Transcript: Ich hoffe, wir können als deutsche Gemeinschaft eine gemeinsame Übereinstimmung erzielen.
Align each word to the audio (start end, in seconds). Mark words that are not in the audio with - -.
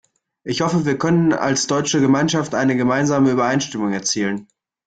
Ich 0.43 0.61
hoffe, 0.61 0.87
wir 0.87 0.97
können 0.97 1.31
als 1.31 1.67
deutsche 1.67 2.01
Gemeinschaft 2.01 2.55
eine 2.55 2.75
gemeinsame 2.75 3.29
Übereinstimmung 3.29 3.93
erzielen. 3.93 4.47